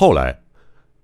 [0.00, 0.40] 后来，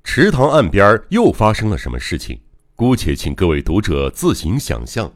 [0.05, 2.41] 池塘岸边又发生了什么事情？
[2.75, 5.13] 姑且请各位读者自行想象。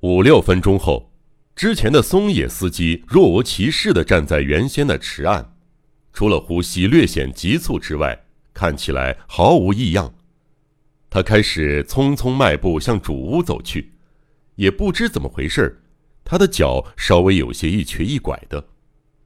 [0.00, 1.12] 五六分钟后，
[1.54, 5.54] 之前的松野司机若无其事地站在原先的池岸，
[6.14, 8.18] 除了呼吸略显急促之外，
[8.54, 10.14] 看起来毫无异样。
[11.10, 13.92] 他开始匆匆迈步向主屋走去，
[14.54, 15.82] 也不知怎么回事
[16.24, 18.68] 他的脚稍微有些一瘸一拐的。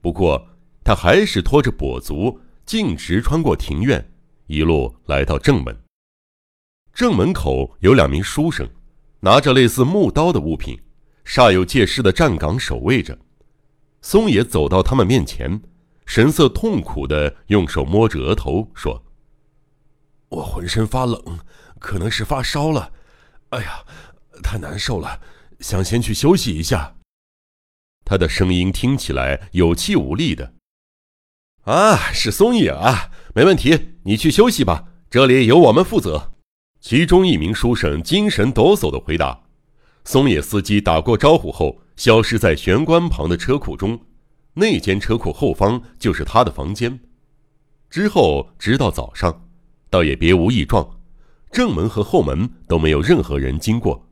[0.01, 0.45] 不过，
[0.83, 4.13] 他还是拖着跛足，径直穿过庭院，
[4.47, 5.79] 一路来到正门。
[6.93, 8.69] 正门口有两名书生，
[9.21, 10.81] 拿着类似木刀的物品，
[11.25, 13.19] 煞有介事的站岗守卫着。
[14.01, 15.61] 松野走到他们面前，
[16.07, 19.05] 神色痛苦的用手摸着额头说
[20.31, 21.39] ：“我浑身发冷，
[21.79, 22.93] 可能是发烧了。
[23.51, 23.85] 哎呀，
[24.43, 25.21] 太难受了，
[25.61, 26.97] 想先去休息一下。”
[28.07, 30.54] 他的声音听起来有气无力的。
[31.65, 36.33] “啊，是松野啊，没问题，你去休息吧，这里由我们负责。”
[36.79, 39.45] 其中一名书生精神抖擞的回答
[40.05, 43.99] ：“松野司机打过招呼后，消失在玄关旁的车库中。
[44.53, 47.01] 那间车库后方就是他的房间。
[47.89, 49.49] 之后直到早上，
[49.89, 51.01] 倒也别无异状，
[51.51, 54.07] 正门和后门都没有任何人经过。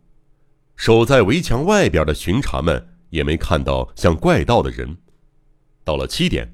[0.75, 4.97] 守在围墙外边的巡查们也没看到像怪盗的人。
[5.85, 6.51] 到了七点，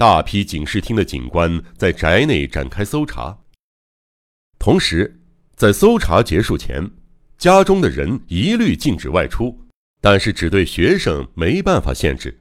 [0.00, 3.36] 大批警视厅的警官在宅内展开搜查，
[4.58, 5.20] 同时。”
[5.54, 6.90] 在搜查结束前，
[7.36, 9.54] 家中的人一律禁止外出，
[10.00, 12.40] 但是只对学生没办法限制。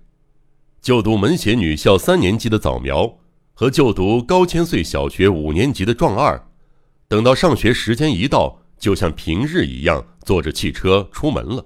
[0.82, 3.20] 就读门胁女校三年级的早苗
[3.54, 6.42] 和就读高千穗小学五年级的壮二，
[7.10, 11.66] 等到上学时间一到，就像平日一样坐着汽车出门了。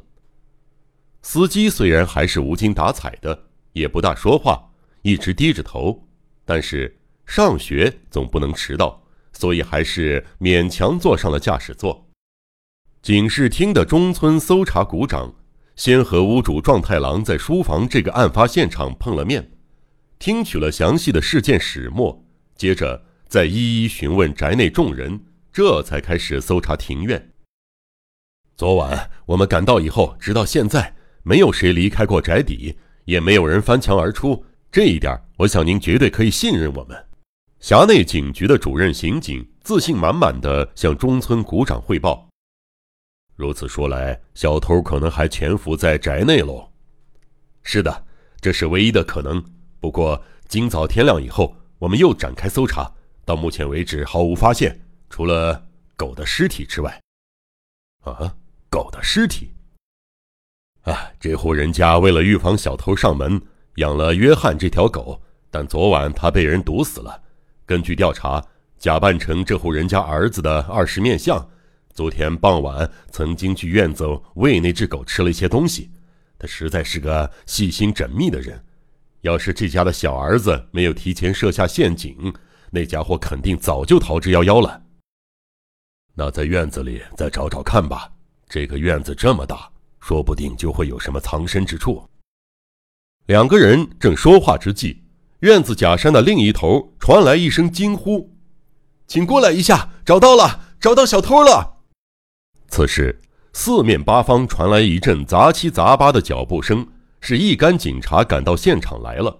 [1.21, 4.71] 司机虽然还是无精打采的，也不大说话，
[5.03, 6.07] 一直低着头，
[6.43, 9.01] 但是上学总不能迟到。
[9.35, 12.07] 所以还是勉强坐上了驾驶座。
[13.01, 15.33] 警视厅的中村搜查股长
[15.75, 19.51] 先和屋主状太郎在书房这个案发现场碰了面，
[20.19, 22.23] 听取了详细的事件始末，
[22.55, 25.19] 接着再一一询问宅内众人，
[25.51, 27.31] 这才开始搜查庭院。
[28.55, 34.45] 昨晚我们赶到以后，直到现在，没有谁离开过宅邸，也没有人翻墙而出。
[34.73, 37.05] 这一点，我想您绝对可以信任我们。
[37.59, 42.27] 辖内警局的主任刑警自信满满的向中村股长汇报。
[43.35, 46.71] 如此说来，小偷可能还潜伏在宅内喽。
[47.61, 48.03] 是的，
[48.41, 49.39] 这是唯一的可能。
[49.79, 52.91] 不过今早天亮以后，我们又展开搜查，
[53.23, 56.99] 到目前为止毫无发现，除了狗的尸体之外。
[58.01, 58.35] 啊，
[58.71, 59.51] 狗的尸体！
[60.81, 63.39] 啊，这户人家为了预防小偷上门，
[63.75, 67.21] 养了约翰这条狗，但昨晚他被人毒死了。
[67.65, 68.43] 根据调查，
[68.77, 71.47] 假扮成这户人家儿子的二十面相，
[71.93, 75.89] 昨天傍晚曾经去院子喂那只狗吃了一些东西。
[76.37, 78.63] 他实在是个细心缜密的人。
[79.21, 82.33] 要是这家的小儿子没有提前设下陷阱，
[82.69, 84.81] 那家伙肯定早就逃之夭夭了。
[86.13, 88.11] 那在院子里再找找看吧。
[88.49, 92.07] 这个院子这么大，说不定就会有什么藏身之处。
[93.27, 95.01] 两个人正说话之际。
[95.39, 98.33] 院子假山的另一头传来一声惊呼
[99.07, 101.79] ：“请过来一下，找到了，找到小偷了！”
[102.67, 103.21] 此时，
[103.53, 106.87] 四面八方传来一阵杂七杂八的脚步声，
[107.21, 109.39] 是一干警察赶到现场来了。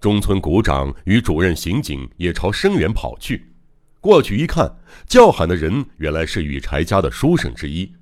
[0.00, 3.52] 中村股长与主任刑警也朝声源跑去。
[4.00, 7.92] 过去一看，叫喊的人原来是羽柴家的书生之一。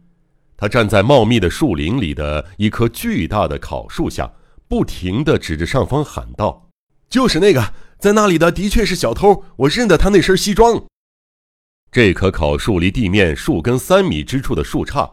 [0.56, 4.30] 他站在茂密的树林里的一棵巨大的烤树下，
[4.68, 6.68] 不停地指着上方喊道。
[7.08, 9.42] 就是那个在那里的，的确是小偷。
[9.56, 10.84] 我认得他那身西装。
[11.90, 15.10] 这棵考树离地面树根三米之处的树杈，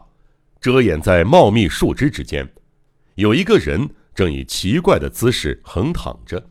[0.60, 2.46] 遮掩在茂密树枝之间，
[3.14, 6.50] 有一个人正以奇怪的姿势横躺着。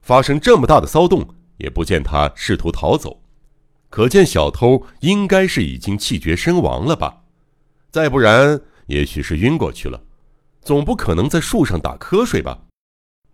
[0.00, 3.20] 发生这么大的骚动，也不见他试图逃走，
[3.90, 7.24] 可见小偷应该是已经气绝身亡了吧？
[7.90, 10.00] 再不然，也许是晕过去了。
[10.68, 12.58] 总不可能在树上打瞌睡吧？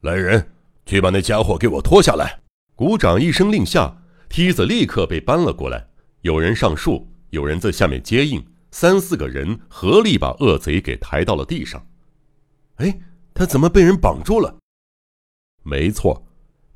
[0.02, 0.52] 来人！
[0.86, 2.38] 去把那家伙给我拖下来！
[2.76, 3.92] 鼓掌一声令下，
[4.28, 5.84] 梯子立刻被搬了过来。
[6.20, 8.40] 有人上树，有人在下面接应，
[8.70, 11.84] 三四个人合力把恶贼给抬到了地上。
[12.76, 13.00] 哎，
[13.34, 14.56] 他怎么被人绑住了？
[15.64, 16.24] 没错，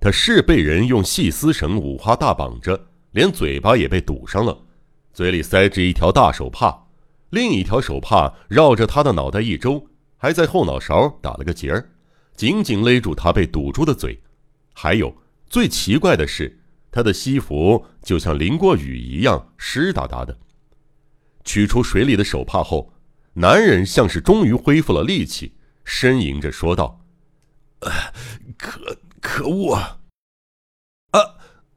[0.00, 4.60] 他是被人用细丝绳五花大绑着，连嘴巴也被堵上了，
[5.12, 6.88] 嘴里塞着一条大手帕，
[7.30, 9.86] 另一条手帕绕着他的脑袋一周，
[10.18, 11.90] 还在后脑勺打了个结儿。
[12.36, 14.20] 紧紧勒住他被堵住的嘴，
[14.74, 15.16] 还有
[15.46, 16.60] 最奇怪的是，
[16.90, 20.38] 他的西服就像淋过雨一样湿哒哒的。
[21.44, 22.92] 取出水里的手帕后，
[23.32, 25.54] 男人像是终于恢复了力气，
[25.84, 27.00] 呻吟着说道
[28.58, 29.74] ：“可可恶！
[29.74, 31.20] 啊，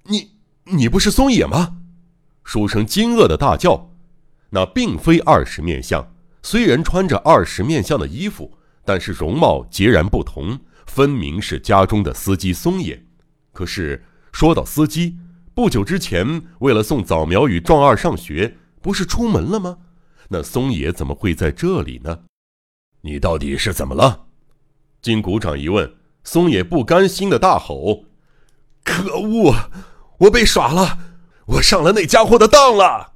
[0.04, 0.36] 你
[0.66, 1.78] 你不是松野吗？”
[2.44, 3.96] 书生惊愕的大叫
[4.52, 6.11] ：“那并非二十面相，
[6.44, 13.06] 虽然穿着二十面相的衣服，但是容貌截然不同，分明是家中的司机松野。
[13.54, 15.18] 可是说到司机，
[15.54, 19.78] 不久之前为了送早苗与壮二上学，不是出门了吗？
[20.30, 22.20] 那松野怎么会在这里呢？
[23.02, 24.28] 你到底是怎么了？”
[25.02, 25.94] 经股长一问，
[26.24, 28.06] 松野不甘心的大吼
[28.84, 29.56] ：“可恶！
[30.20, 30.98] 我被耍了！
[31.48, 33.14] 我上了那家伙的当了！”